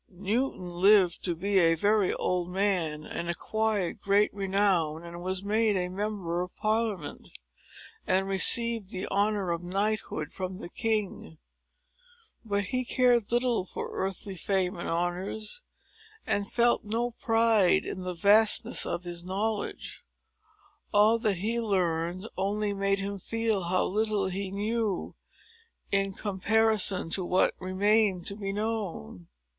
Newton 0.09 0.67
lived 0.81 1.23
to 1.25 1.35
be 1.35 1.59
a 1.59 1.75
very 1.75 2.11
old 2.15 2.49
man, 2.49 3.03
and 3.05 3.29
acquired 3.29 4.01
great 4.01 4.33
renown, 4.33 5.03
and 5.03 5.21
was 5.21 5.43
made 5.43 5.77
a 5.77 5.89
Member 5.89 6.41
of 6.41 6.55
Parliament, 6.55 7.29
and 8.07 8.27
received 8.27 8.89
the 8.89 9.05
honor 9.11 9.51
of 9.51 9.61
knighthood 9.61 10.31
from 10.31 10.57
the 10.57 10.69
king. 10.69 11.37
But 12.43 12.63
he 12.63 12.83
cared 12.83 13.31
little 13.31 13.63
for 13.63 13.91
earthly 13.91 14.35
fame 14.35 14.75
and 14.75 14.89
honors, 14.89 15.61
and 16.25 16.51
felt 16.51 16.83
no 16.83 17.11
pride 17.11 17.85
in 17.85 18.01
the 18.01 18.15
vastness 18.15 18.87
of 18.87 19.03
his 19.03 19.23
knowledge. 19.23 20.03
All 20.91 21.19
that 21.19 21.37
he 21.37 21.53
had 21.57 21.63
learned 21.65 22.27
only 22.35 22.73
made 22.73 22.97
him 23.01 23.19
feel 23.19 23.65
how 23.65 23.85
little 23.85 24.29
he 24.29 24.49
knew 24.49 25.13
in 25.91 26.13
comparison 26.13 27.11
to 27.11 27.23
what 27.23 27.53
remained 27.59 28.25
to 28.25 28.35
be 28.35 28.51
known. 28.51 29.27